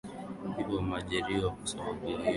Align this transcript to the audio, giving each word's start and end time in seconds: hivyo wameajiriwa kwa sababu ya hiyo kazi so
hivyo 0.57 0.75
wameajiriwa 0.75 1.51
kwa 1.51 1.67
sababu 1.67 1.89
ya 1.89 2.09
hiyo 2.11 2.17
kazi 2.19 2.23
so 2.23 2.27